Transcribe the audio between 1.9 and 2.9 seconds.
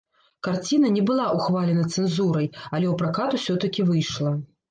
цэнзурай, але